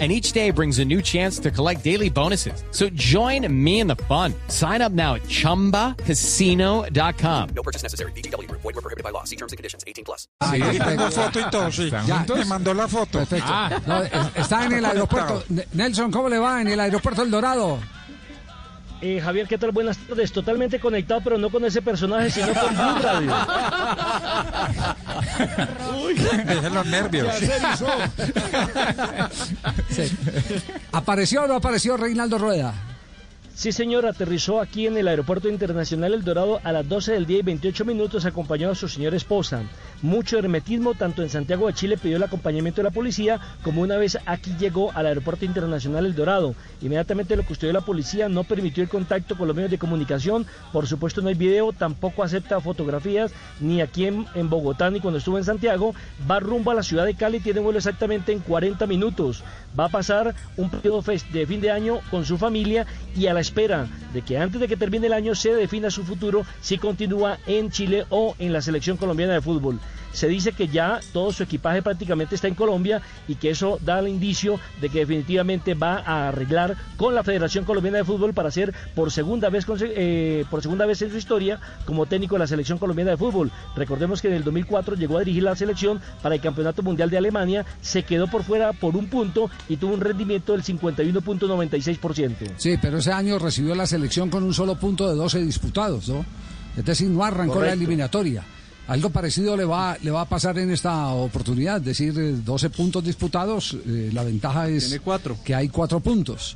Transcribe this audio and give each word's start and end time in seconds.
and 0.00 0.10
each 0.10 0.32
day 0.32 0.50
brings 0.50 0.80
a 0.80 0.84
new 0.84 1.00
chance 1.00 1.38
to 1.38 1.52
collect 1.52 1.84
daily 1.84 2.10
bonuses. 2.10 2.64
So 2.72 2.88
join 2.90 3.46
me 3.48 3.78
in 3.78 3.86
the 3.86 3.94
fun. 3.94 4.34
Sign 4.48 4.82
up 4.82 4.90
now 4.90 5.14
at 5.14 5.22
ChumbaCasino.com. 5.22 7.48
No 7.54 7.62
purchase 7.62 7.84
necessary. 7.84 8.10
BGW. 8.12 8.50
Void 8.50 8.64
were 8.64 8.72
prohibited 8.72 9.04
by 9.04 9.10
law. 9.10 9.22
See 9.22 9.36
terms 9.36 9.52
and 9.52 9.56
conditions. 9.56 9.84
18 9.86 10.04
plus. 10.04 10.26
Ah, 10.40 10.54
sí, 10.54 10.78
tengo 10.78 11.10
foto 11.10 11.38
y 11.38 11.50
todo, 11.50 11.70
sí. 11.70 11.90
Ya. 11.90 12.26
Me 12.34 12.44
mandó 12.44 12.74
la 12.74 12.88
foto. 12.88 13.20
Perfecto. 13.20 13.46
Ah. 13.48 13.80
No, 13.86 14.02
está 14.34 14.66
en 14.66 14.72
el 14.72 14.84
aeropuerto. 14.84 15.44
Nelson, 15.74 16.10
¿cómo 16.10 16.28
le 16.28 16.38
va 16.38 16.60
en 16.60 16.66
el 16.68 16.80
aeropuerto 16.80 17.22
El 17.22 17.30
Dorado? 17.30 17.78
Eh, 19.00 19.20
Javier, 19.22 19.46
¿qué 19.46 19.58
tal? 19.58 19.70
Buenas 19.72 19.98
tardes. 19.98 20.32
Totalmente 20.32 20.80
conectado, 20.80 21.20
pero 21.22 21.36
no 21.36 21.50
con 21.50 21.64
ese 21.64 21.82
personaje, 21.82 22.30
sino 22.30 22.46
con 22.54 22.74
Blue 22.74 22.98
Radio. 23.02 23.34
Dejen 26.46 26.74
los 26.74 26.86
nervios. 26.86 27.28
Sí. 29.90 30.02
¿Apareció 30.92 31.44
o 31.44 31.46
no 31.46 31.54
apareció 31.54 31.96
Reinaldo 31.96 32.38
Rueda? 32.38 32.74
Sí, 33.56 33.70
señor, 33.70 34.04
aterrizó 34.04 34.60
aquí 34.60 34.88
en 34.88 34.96
el 34.96 35.06
Aeropuerto 35.06 35.48
Internacional 35.48 36.12
El 36.12 36.24
Dorado 36.24 36.60
a 36.64 36.72
las 36.72 36.88
12 36.88 37.12
del 37.12 37.24
día 37.24 37.38
y 37.38 37.42
28 37.42 37.84
minutos 37.84 38.24
acompañado 38.24 38.72
de 38.72 38.78
su 38.78 38.88
señora 38.88 39.16
esposa. 39.16 39.62
Mucho 40.02 40.40
hermetismo, 40.40 40.94
tanto 40.94 41.22
en 41.22 41.30
Santiago 41.30 41.68
de 41.68 41.72
Chile 41.72 41.96
pidió 41.96 42.16
el 42.16 42.24
acompañamiento 42.24 42.80
de 42.82 42.88
la 42.88 42.90
policía, 42.90 43.38
como 43.62 43.82
una 43.82 43.96
vez 43.96 44.18
aquí 44.26 44.56
llegó 44.58 44.90
al 44.92 45.06
Aeropuerto 45.06 45.44
Internacional 45.44 46.04
El 46.04 46.16
Dorado. 46.16 46.56
Inmediatamente 46.82 47.36
lo 47.36 47.44
custodió 47.44 47.72
la 47.72 47.80
policía, 47.80 48.28
no 48.28 48.42
permitió 48.42 48.82
el 48.82 48.88
contacto 48.88 49.38
con 49.38 49.46
los 49.46 49.54
medios 49.54 49.70
de 49.70 49.78
comunicación, 49.78 50.46
por 50.72 50.88
supuesto 50.88 51.22
no 51.22 51.28
hay 51.28 51.34
video, 51.34 51.72
tampoco 51.72 52.24
acepta 52.24 52.60
fotografías, 52.60 53.30
ni 53.60 53.80
aquí 53.80 54.06
en, 54.06 54.26
en 54.34 54.50
Bogotá 54.50 54.90
ni 54.90 54.98
cuando 54.98 55.18
estuvo 55.18 55.38
en 55.38 55.44
Santiago. 55.44 55.94
Va 56.28 56.40
rumbo 56.40 56.72
a 56.72 56.74
la 56.74 56.82
ciudad 56.82 57.04
de 57.04 57.14
Cali, 57.14 57.38
tiene 57.38 57.60
vuelo 57.60 57.78
exactamente 57.78 58.32
en 58.32 58.40
40 58.40 58.84
minutos. 58.88 59.44
Va 59.78 59.84
a 59.86 59.90
pasar 59.90 60.34
un 60.56 60.70
periodo 60.70 61.02
de 61.32 61.46
fin 61.46 61.60
de 61.60 61.70
año 61.70 62.00
con 62.10 62.24
su 62.24 62.36
familia 62.36 62.86
y 63.16 63.26
a 63.28 63.34
la 63.34 63.43
espera 63.44 63.86
de 64.12 64.22
que 64.22 64.38
antes 64.38 64.60
de 64.60 64.68
que 64.68 64.76
termine 64.76 65.06
el 65.06 65.12
año 65.12 65.34
se 65.34 65.54
defina 65.54 65.90
su 65.90 66.02
futuro 66.02 66.44
si 66.60 66.78
continúa 66.78 67.38
en 67.46 67.70
Chile 67.70 68.06
o 68.08 68.34
en 68.38 68.52
la 68.52 68.62
selección 68.62 68.96
colombiana 68.96 69.34
de 69.34 69.42
fútbol. 69.42 69.78
Se 70.14 70.28
dice 70.28 70.52
que 70.52 70.68
ya 70.68 71.00
todo 71.12 71.32
su 71.32 71.42
equipaje 71.42 71.82
prácticamente 71.82 72.34
está 72.34 72.48
en 72.48 72.54
Colombia 72.54 73.02
y 73.28 73.34
que 73.34 73.50
eso 73.50 73.78
da 73.82 73.98
el 73.98 74.08
indicio 74.08 74.58
de 74.80 74.88
que 74.88 75.00
definitivamente 75.00 75.74
va 75.74 75.98
a 75.98 76.28
arreglar 76.28 76.76
con 76.96 77.14
la 77.14 77.22
Federación 77.22 77.64
Colombiana 77.64 77.98
de 77.98 78.04
Fútbol 78.04 78.32
para 78.32 78.50
ser 78.50 78.72
por 78.94 79.10
segunda 79.10 79.50
vez 79.50 79.66
eh, 79.80 80.44
por 80.50 80.62
segunda 80.62 80.86
vez 80.86 81.02
en 81.02 81.10
su 81.10 81.16
historia 81.16 81.60
como 81.84 82.06
técnico 82.06 82.36
de 82.36 82.40
la 82.40 82.46
selección 82.46 82.78
colombiana 82.78 83.10
de 83.12 83.16
fútbol. 83.16 83.50
Recordemos 83.76 84.22
que 84.22 84.28
en 84.28 84.34
el 84.34 84.44
2004 84.44 84.96
llegó 84.96 85.16
a 85.16 85.20
dirigir 85.20 85.42
la 85.42 85.56
selección 85.56 86.00
para 86.22 86.36
el 86.36 86.40
Campeonato 86.40 86.82
Mundial 86.82 87.10
de 87.10 87.18
Alemania, 87.18 87.66
se 87.80 88.04
quedó 88.04 88.28
por 88.28 88.44
fuera 88.44 88.72
por 88.72 88.96
un 88.96 89.08
punto 89.08 89.50
y 89.68 89.76
tuvo 89.76 89.94
un 89.94 90.00
rendimiento 90.00 90.52
del 90.52 90.62
51.96%. 90.62 92.52
Sí, 92.56 92.78
pero 92.80 92.98
ese 92.98 93.12
año 93.12 93.38
recibió 93.38 93.74
la 93.74 93.86
selección 93.86 94.30
con 94.30 94.42
un 94.42 94.54
solo 94.54 94.76
punto 94.76 95.08
de 95.08 95.16
12 95.16 95.44
disputados, 95.44 96.08
¿no? 96.08 96.24
Es 96.76 96.84
decir, 96.84 97.08
no 97.08 97.24
arrancó 97.24 97.60
la 97.60 97.72
eliminatoria. 97.72 98.44
Algo 98.86 99.10
parecido 99.10 99.56
le 99.56 99.64
va, 99.64 99.96
le 100.02 100.10
va 100.10 100.22
a 100.22 100.28
pasar 100.28 100.58
en 100.58 100.70
esta 100.70 101.08
oportunidad, 101.08 101.78
es 101.78 101.84
decir, 101.84 102.14
eh, 102.18 102.32
12 102.44 102.68
puntos 102.70 103.02
disputados, 103.02 103.76
eh, 103.86 104.10
la 104.12 104.22
ventaja 104.24 104.68
es 104.68 104.88
Tiene 104.88 105.00
cuatro. 105.00 105.36
que 105.42 105.54
hay 105.54 105.68
cuatro 105.68 106.00
puntos. 106.00 106.54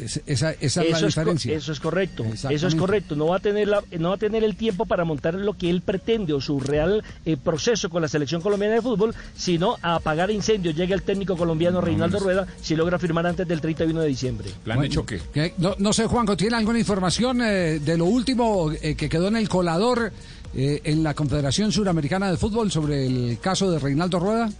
Es- 0.00 0.20
esa, 0.26 0.52
esa 0.52 0.84
es 0.84 0.90
la 0.92 0.98
es, 1.00 1.06
diferencia. 1.06 1.56
eso 1.56 1.72
es 1.72 1.80
correcto, 1.80 2.24
eso 2.48 2.68
es 2.68 2.74
correcto. 2.76 3.16
No 3.16 3.26
va 3.26 3.38
a 3.38 3.40
tener 3.40 3.66
la- 3.66 3.82
no 3.98 4.10
va 4.10 4.14
a 4.14 4.18
tener 4.18 4.44
el 4.44 4.54
tiempo 4.54 4.86
para 4.86 5.04
montar 5.04 5.34
lo 5.34 5.54
que 5.54 5.68
él 5.68 5.80
pretende 5.82 6.32
o 6.32 6.40
su 6.40 6.60
real 6.60 7.02
eh, 7.24 7.36
proceso 7.36 7.90
con 7.90 8.00
la 8.02 8.06
selección 8.06 8.40
colombiana 8.40 8.74
de 8.76 8.82
fútbol, 8.82 9.12
sino 9.36 9.76
a 9.82 9.96
apagar 9.96 10.30
incendios. 10.30 10.76
Llega 10.76 10.94
el 10.94 11.02
técnico 11.02 11.36
colombiano 11.36 11.80
Reinaldo 11.80 12.20
Rueda 12.20 12.46
si 12.62 12.76
logra 12.76 13.00
firmar 13.00 13.26
antes 13.26 13.48
del 13.48 13.60
31 13.60 14.00
de 14.02 14.06
diciembre. 14.06 14.50
Plan 14.62 14.80
de 14.80 14.88
choque. 14.88 15.20
Que- 15.32 15.54
No, 15.58 15.74
no 15.80 15.92
sé, 15.92 16.06
Juanco, 16.06 16.36
¿tiene 16.36 16.54
alguna 16.54 16.78
información 16.78 17.42
eh, 17.42 17.80
de 17.80 17.98
lo 17.98 18.04
último 18.04 18.70
eh, 18.70 18.94
que 18.94 19.08
quedó 19.08 19.26
en 19.26 19.34
el 19.36 19.48
colador 19.48 20.12
eh, 20.54 20.80
en 20.84 21.02
la 21.02 21.14
Confederación 21.14 21.72
Suramericana 21.72 22.30
de 22.30 22.36
Fútbol 22.36 22.70
sobre 22.70 23.06
el 23.06 23.38
caso 23.40 23.70
de 23.70 23.78
Reinaldo 23.78 24.18
Rueda? 24.18 24.50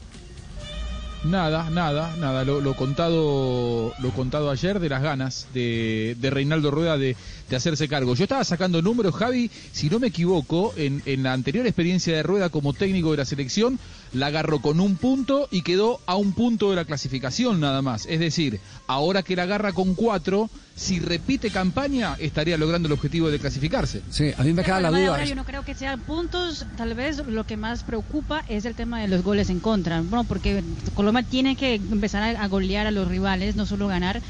Nada, 1.24 1.68
nada, 1.70 2.14
nada. 2.16 2.44
Lo, 2.44 2.76
contado, 2.76 3.92
lo 3.98 4.10
contado 4.12 4.50
ayer 4.50 4.78
de 4.78 4.88
las 4.88 5.02
ganas 5.02 5.48
de, 5.52 6.16
de 6.20 6.30
Reinaldo 6.30 6.70
Rueda 6.70 6.96
de, 6.96 7.16
de 7.50 7.56
hacerse 7.56 7.88
cargo. 7.88 8.14
Yo 8.14 8.22
estaba 8.22 8.44
sacando 8.44 8.80
números, 8.82 9.16
Javi, 9.16 9.50
si 9.72 9.90
no 9.90 9.98
me 9.98 10.06
equivoco, 10.06 10.72
en, 10.76 11.02
en 11.06 11.24
la 11.24 11.32
anterior 11.32 11.66
experiencia 11.66 12.14
de 12.14 12.22
Rueda 12.22 12.50
como 12.50 12.72
técnico 12.72 13.10
de 13.10 13.16
la 13.16 13.24
selección, 13.24 13.80
la 14.12 14.28
agarró 14.28 14.60
con 14.60 14.78
un 14.78 14.96
punto 14.96 15.48
y 15.50 15.62
quedó 15.62 15.98
a 16.06 16.14
un 16.14 16.34
punto 16.34 16.70
de 16.70 16.76
la 16.76 16.84
clasificación 16.84 17.58
nada 17.58 17.82
más. 17.82 18.06
Es 18.06 18.20
decir, 18.20 18.60
ahora 18.86 19.24
que 19.24 19.34
la 19.34 19.42
agarra 19.42 19.72
con 19.72 19.96
cuatro, 19.96 20.48
si 20.78 21.00
repite 21.00 21.50
campaña, 21.50 22.14
estaría 22.20 22.56
logrando 22.56 22.86
el 22.86 22.92
objetivo 22.92 23.30
de 23.30 23.40
clasificarse. 23.40 24.00
Sí, 24.10 24.32
a 24.38 24.44
mí 24.44 24.52
me 24.52 24.62
queda 24.62 24.80
la 24.80 24.90
duda. 24.90 25.08
ahora 25.08 25.24
yo 25.24 25.34
no 25.34 25.44
creo 25.44 25.64
que 25.64 25.74
sean 25.74 25.98
puntos, 26.00 26.66
tal 26.76 26.94
vez 26.94 27.18
lo 27.26 27.44
que 27.44 27.56
más 27.56 27.82
preocupa 27.82 28.44
es 28.48 28.64
el 28.64 28.76
tema 28.76 29.00
de 29.00 29.08
los 29.08 29.24
goles 29.24 29.50
en 29.50 29.58
contra, 29.58 30.00
bueno, 30.02 30.22
porque 30.22 30.62
Colombia 30.94 31.24
tiene 31.28 31.56
que 31.56 31.74
empezar 31.74 32.36
a, 32.36 32.42
a 32.42 32.46
golear 32.46 32.86
a 32.86 32.92
los 32.92 33.08
rivales, 33.08 33.56
no 33.56 33.66
solo 33.66 33.88
ganar. 33.88 34.22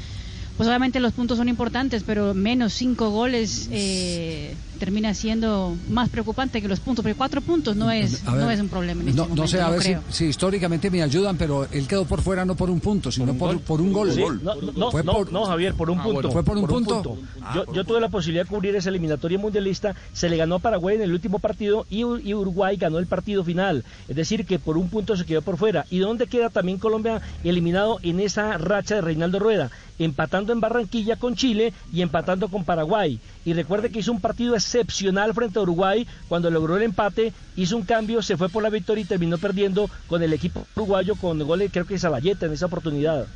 Pues 0.59 0.67
obviamente 0.67 0.99
los 0.99 1.13
puntos 1.13 1.37
son 1.37 1.47
importantes, 1.47 2.03
pero 2.05 2.33
menos 2.33 2.73
cinco 2.73 3.11
goles 3.11 3.69
eh, 3.71 4.53
termina 4.77 5.13
siendo 5.13 5.77
más 5.89 6.09
preocupante 6.09 6.61
que 6.61 6.67
los 6.67 6.81
puntos, 6.81 7.01
porque 7.01 7.15
cuatro 7.15 7.39
puntos 7.39 7.77
no 7.77 7.89
es, 7.89 8.25
ver, 8.25 8.33
no 8.35 8.51
es 8.51 8.59
un 8.59 8.67
problema 8.67 9.01
en 9.03 9.07
este 9.07 9.15
no, 9.17 9.23
momento, 9.23 9.41
no 9.43 9.47
sé, 9.47 9.61
a 9.61 9.69
ver 9.69 9.81
si, 9.81 9.95
si 10.09 10.25
históricamente 10.25 10.91
me 10.91 11.01
ayudan, 11.01 11.37
pero 11.37 11.65
él 11.71 11.87
quedó 11.87 12.03
por 12.03 12.19
fuera 12.21 12.43
no 12.43 12.55
por 12.55 12.69
un 12.69 12.81
punto, 12.81 13.09
sino 13.09 13.33
por, 13.35 13.57
por 13.61 13.79
un 13.79 13.93
gol. 13.93 14.11
Sí, 14.11 14.21
no, 14.43 14.55
no, 14.55 14.91
Fue 14.91 15.01
no, 15.01 15.13
por- 15.13 15.31
no, 15.31 15.45
Javier, 15.45 15.75
por 15.75 15.89
un 15.89 15.99
Ah, 15.99 16.03
punto. 16.03 16.13
bueno. 16.23 16.31
¿Fue 16.31 16.43
por 16.43 16.57
un 16.57 16.67
punto? 16.67 17.17
Yo, 17.55 17.73
yo 17.73 17.85
tuve 17.85 18.01
la 18.01 18.09
posibilidad 18.09 18.43
de 18.43 18.49
cubrir 18.49 18.75
esa 18.75 18.89
eliminatoria 18.89 19.39
mundialista. 19.39 19.95
Se 20.11 20.27
le 20.27 20.35
ganó 20.35 20.55
a 20.55 20.59
Paraguay 20.59 20.97
en 20.97 21.03
el 21.03 21.13
último 21.13 21.39
partido 21.39 21.85
y, 21.89 21.99
y 21.99 22.33
Uruguay 22.33 22.75
ganó 22.75 22.97
el 22.99 23.07
partido 23.07 23.45
final. 23.45 23.85
Es 24.09 24.15
decir, 24.17 24.45
que 24.45 24.59
por 24.59 24.77
un 24.77 24.89
punto 24.89 25.15
se 25.15 25.25
quedó 25.25 25.41
por 25.41 25.55
fuera. 25.55 25.85
¿Y 25.89 25.99
dónde 25.99 26.27
queda 26.27 26.49
también 26.49 26.79
Colombia 26.79 27.21
eliminado 27.45 27.99
en 28.03 28.19
esa 28.19 28.57
racha 28.57 28.95
de 28.95 29.01
Reinaldo 29.01 29.39
Rueda? 29.39 29.71
Empatando 29.99 30.48
en 30.53 30.59
Barranquilla 30.61 31.15
con 31.17 31.35
Chile 31.35 31.73
y 31.93 32.01
empatando 32.01 32.47
con 32.49 32.63
Paraguay. 32.63 33.19
Y 33.45 33.53
recuerde 33.53 33.89
que 33.91 33.99
hizo 33.99 34.11
un 34.11 34.21
partido 34.21 34.55
excepcional 34.55 35.33
frente 35.33 35.59
a 35.59 35.61
Uruguay 35.61 36.07
cuando 36.27 36.49
logró 36.51 36.77
el 36.77 36.83
empate, 36.83 37.33
hizo 37.55 37.75
un 37.77 37.83
cambio, 37.83 38.21
se 38.21 38.37
fue 38.37 38.49
por 38.49 38.63
la 38.63 38.69
victoria 38.69 39.01
y 39.03 39.05
terminó 39.05 39.37
perdiendo 39.37 39.89
con 40.07 40.21
el 40.23 40.33
equipo 40.33 40.65
uruguayo 40.75 41.15
con 41.15 41.39
goles, 41.39 41.71
creo 41.71 41.85
que 41.85 41.97
Zavalleta 41.99 42.45
en 42.45 42.53
esa 42.53 42.65
oportunidad. 42.67 43.27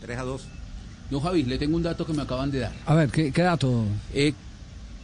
3 0.00 0.18
a 0.18 0.22
2. 0.22 0.42
No, 1.10 1.20
Javi, 1.20 1.42
le 1.44 1.58
tengo 1.58 1.76
un 1.76 1.82
dato 1.82 2.06
que 2.06 2.12
me 2.12 2.22
acaban 2.22 2.50
de 2.50 2.60
dar. 2.60 2.72
A 2.86 2.94
ver, 2.94 3.10
¿qué, 3.10 3.30
qué 3.32 3.42
dato? 3.42 3.84
Eh, 4.14 4.32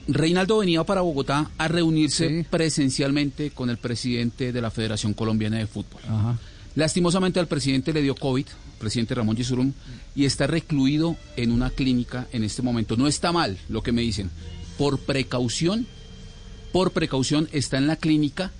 Reinaldo 0.08 0.58
venía 0.58 0.82
para 0.84 1.02
Bogotá 1.02 1.50
a 1.58 1.68
reunirse 1.68 2.28
Sí. 2.28 2.46
presencialmente 2.48 3.50
con 3.50 3.68
el 3.68 3.76
presidente 3.76 4.52
de 4.52 4.60
la 4.62 4.70
Federación 4.70 5.12
Colombiana 5.12 5.58
de 5.58 5.66
Fútbol. 5.66 6.00
Ajá. 6.08 6.38
Lastimosamente 6.74 7.40
al 7.40 7.48
presidente 7.48 7.92
le 7.92 8.02
dio 8.02 8.14
COVID, 8.14 8.46
presidente 8.78 9.14
Ramón 9.14 9.36
Yesurum, 9.36 9.72
y 10.14 10.24
está 10.24 10.46
recluido 10.46 11.16
en 11.36 11.50
una 11.52 11.70
clínica 11.70 12.28
en 12.32 12.44
este 12.44 12.62
momento. 12.62 12.96
No 12.96 13.08
está 13.08 13.32
mal 13.32 13.58
lo 13.68 13.82
que 13.82 13.92
me 13.92 14.02
dicen. 14.02 14.30
Por 14.76 14.98
precaución, 15.00 15.86
por 16.72 16.92
precaución 16.92 17.48
está 17.52 17.78
en 17.78 17.86
la 17.86 17.96
clínica 17.96 18.52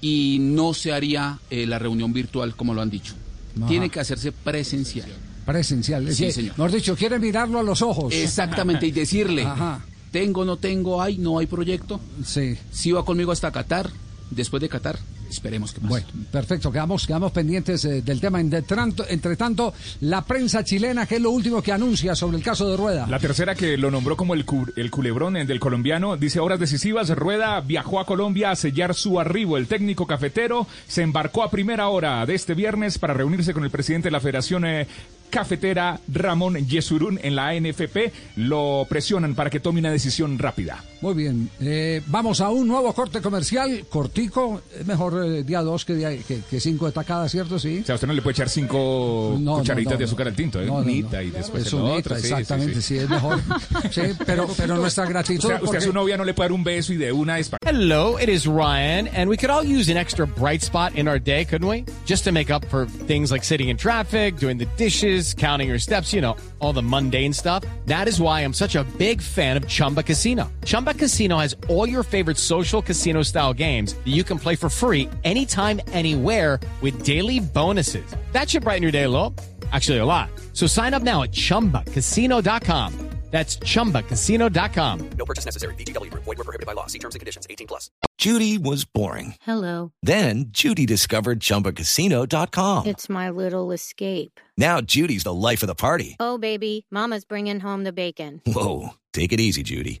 y 0.00 0.38
no 0.40 0.72
se 0.72 0.92
haría 0.92 1.38
eh, 1.50 1.66
la 1.66 1.78
reunión 1.78 2.12
virtual 2.12 2.56
como 2.56 2.72
lo 2.72 2.80
han 2.80 2.90
dicho. 2.90 3.14
Ajá. 3.56 3.66
Tiene 3.68 3.90
que 3.90 4.00
hacerse 4.00 4.32
presencial. 4.32 5.08
Presencial. 5.44 6.08
Es 6.08 6.16
Sí, 6.16 6.30
señor. 6.32 6.52
Mejor 6.52 6.72
dicho, 6.72 6.96
quiere 6.96 7.18
mirarlo 7.18 7.58
a 7.58 7.62
los 7.62 7.82
ojos. 7.82 8.14
Exactamente, 8.14 8.86
y 8.86 8.92
decirle, 8.92 9.42
Ajá. 9.44 9.84
tengo, 10.12 10.44
no 10.44 10.56
tengo, 10.56 11.02
hay, 11.02 11.18
no 11.18 11.38
hay 11.38 11.46
proyecto. 11.46 12.00
Sí. 12.24 12.56
Si 12.70 12.92
va 12.92 13.04
conmigo 13.04 13.32
hasta 13.32 13.50
Qatar, 13.50 13.90
después 14.30 14.60
de 14.60 14.68
Qatar, 14.68 14.98
esperemos 15.30 15.72
que 15.72 15.80
pase. 15.80 15.88
Bueno, 15.90 16.06
perfecto, 16.30 16.70
quedamos, 16.70 17.06
quedamos 17.06 17.32
pendientes 17.32 17.84
eh, 17.84 18.02
del 18.02 18.20
tema. 18.20 18.40
Entre 18.40 18.62
tanto, 18.62 19.04
entre 19.08 19.36
tanto, 19.36 19.72
la 20.00 20.22
prensa 20.24 20.64
chilena, 20.64 21.06
¿qué 21.06 21.16
es 21.16 21.20
lo 21.22 21.30
último 21.30 21.62
que 21.62 21.72
anuncia 21.72 22.14
sobre 22.14 22.36
el 22.36 22.42
caso 22.42 22.68
de 22.70 22.76
Rueda? 22.76 23.06
La 23.06 23.18
tercera 23.18 23.54
que 23.54 23.76
lo 23.76 23.90
nombró 23.90 24.16
como 24.16 24.34
el, 24.34 24.44
cu- 24.44 24.66
el 24.76 24.90
culebrón 24.90 25.34
del 25.34 25.60
colombiano 25.60 26.16
dice 26.16 26.40
horas 26.40 26.58
decisivas. 26.60 27.10
Rueda 27.10 27.60
viajó 27.60 28.00
a 28.00 28.06
Colombia 28.06 28.50
a 28.50 28.56
sellar 28.56 28.94
su 28.94 29.20
arribo. 29.20 29.56
El 29.56 29.66
técnico 29.66 30.06
cafetero 30.06 30.66
se 30.88 31.02
embarcó 31.02 31.42
a 31.42 31.50
primera 31.50 31.88
hora 31.88 32.24
de 32.26 32.34
este 32.34 32.54
viernes 32.54 32.98
para 32.98 33.14
reunirse 33.14 33.52
con 33.54 33.64
el 33.64 33.70
presidente 33.70 34.08
de 34.08 34.12
la 34.12 34.20
Federación 34.20 34.64
eh, 34.64 34.86
cafetera 35.30 36.00
Ramón 36.12 36.56
Yesurún 36.66 37.20
en 37.22 37.36
la 37.36 37.52
NFP. 37.58 38.12
Lo 38.36 38.86
presionan 38.88 39.34
para 39.34 39.50
que 39.50 39.60
tome 39.60 39.80
una 39.80 39.90
decisión 39.92 40.38
rápida. 40.38 40.82
Muy 41.02 41.14
bien, 41.14 41.48
eh, 41.62 42.02
vamos 42.08 42.42
a 42.42 42.50
un 42.50 42.68
nuevo 42.68 42.92
corte 42.92 43.22
comercial, 43.22 43.86
cortico, 43.88 44.60
es 44.78 44.86
mejor 44.86 45.24
eh, 45.24 45.42
día 45.44 45.62
dos 45.62 45.86
que, 45.86 45.94
día, 45.94 46.10
que, 46.18 46.40
que 46.48 46.60
cinco 46.60 46.84
de 46.84 46.92
tacada, 46.92 47.26
¿cierto? 47.26 47.58
Sí. 47.58 47.78
O 47.82 47.86
sea, 47.86 47.94
usted 47.94 48.06
no 48.06 48.12
le 48.12 48.20
puede 48.20 48.32
echar 48.32 48.50
cinco 48.50 49.34
No, 49.40 49.56
cucharitas 49.60 49.92
no, 49.92 49.94
no, 49.94 49.98
de 49.98 50.04
no. 50.04 50.06
azúcar 50.08 50.28
al 50.28 50.34
tinto, 50.34 50.60
¿eh? 50.60 50.66
No, 50.66 50.72
no, 50.74 50.78
no. 50.80 50.84
Unita 50.84 51.22
y 51.22 51.30
después 51.30 51.66
Es 51.66 51.72
unita, 51.72 51.94
otro. 51.96 52.16
sí, 52.16 52.20
sí, 52.22 52.26
exactamente, 52.28 52.74
sí, 52.74 52.82
sí. 52.82 52.96
es 52.98 53.08
mejor. 53.08 53.40
Sí, 53.90 54.02
pero, 54.26 54.46
pero 54.56 54.76
nuestra 54.76 55.04
O 55.04 55.08
gratitud. 55.08 55.48
sea, 55.48 55.60
usted 55.62 55.78
a 55.78 55.80
su 55.80 55.92
novia 55.92 56.16
no 56.18 56.24
le 56.24 56.34
puede 56.34 56.48
dar 56.50 56.52
un 56.52 56.62
beso 56.64 56.92
y 56.92 56.96
de 56.98 57.10
una 57.12 57.38
es 57.38 57.48
para... 57.48 57.58
Hello, 57.66 58.18
it 58.20 58.28
is 58.28 58.46
Ryan, 58.46 59.08
and 59.08 59.28
we 59.28 59.36
could 59.38 59.50
all 59.50 59.64
use 59.64 59.90
an 59.90 59.96
extra 59.96 60.26
bright 60.26 60.60
spot 60.62 60.94
in 60.96 61.08
our 61.08 61.18
day, 61.18 61.46
couldn't 61.46 61.66
we? 61.66 61.84
Just 62.04 62.24
to 62.24 62.32
make 62.32 62.50
up 62.52 62.64
for 62.66 62.86
things 63.06 63.30
like 63.32 63.42
sitting 63.44 63.70
in 63.70 63.76
traffic, 63.78 64.36
doing 64.36 64.58
the 64.58 64.66
dishes, 64.76 65.32
counting 65.34 65.68
your 65.68 65.78
steps, 65.78 66.12
you 66.12 66.20
know, 66.20 66.36
all 66.60 66.74
the 66.74 66.82
mundane 66.82 67.32
stuff. 67.32 67.64
That 67.86 68.06
is 68.06 68.20
why 68.20 68.42
I'm 68.42 68.52
such 68.52 68.76
a 68.76 68.84
big 68.98 69.22
fan 69.22 69.56
of 69.56 69.66
Chumba 69.66 70.02
Casino. 70.02 70.50
Chumba 70.64 70.89
Casino 70.94 71.36
has 71.36 71.54
all 71.68 71.86
your 71.86 72.02
favorite 72.02 72.38
social 72.38 72.80
casino 72.80 73.22
style 73.22 73.52
games 73.52 73.92
that 73.92 74.08
you 74.08 74.24
can 74.24 74.38
play 74.38 74.56
for 74.56 74.70
free 74.70 75.10
anytime, 75.24 75.80
anywhere 75.92 76.58
with 76.80 77.04
daily 77.04 77.40
bonuses. 77.40 78.16
That 78.32 78.48
should 78.48 78.62
brighten 78.62 78.82
your 78.82 78.92
day 78.92 79.02
a 79.04 79.10
little. 79.10 79.34
Actually, 79.72 79.98
a 79.98 80.06
lot. 80.06 80.30
So 80.54 80.66
sign 80.66 80.94
up 80.94 81.02
now 81.02 81.22
at 81.22 81.32
chumbacasino.com. 81.32 83.10
That's 83.30 83.58
chumbacasino.com. 83.58 85.10
No 85.16 85.24
purchase 85.24 85.44
necessary. 85.44 85.74
VGW 85.76 86.10
Group. 86.10 86.24
Void 86.24 86.38
were 86.38 86.44
prohibited 86.44 86.66
by 86.66 86.72
law. 86.72 86.86
See 86.86 86.98
terms 86.98 87.14
and 87.14 87.20
conditions. 87.20 87.46
18 87.48 87.66
plus. 87.68 87.88
Judy 88.18 88.58
was 88.58 88.84
boring. 88.84 89.36
Hello. 89.42 89.92
Then 90.02 90.46
Judy 90.48 90.84
discovered 90.84 91.38
ChumbaCasino.com. 91.38 92.86
It's 92.86 93.08
my 93.08 93.30
little 93.30 93.70
escape. 93.70 94.40
Now 94.56 94.80
Judy's 94.80 95.22
the 95.22 95.32
life 95.32 95.62
of 95.62 95.68
the 95.68 95.76
party. 95.76 96.16
Oh, 96.18 96.38
baby, 96.38 96.86
Mama's 96.90 97.24
bringing 97.24 97.60
home 97.60 97.84
the 97.84 97.92
bacon. 97.92 98.42
Whoa, 98.46 98.90
take 99.12 99.32
it 99.32 99.38
easy, 99.38 99.62
Judy. 99.62 100.00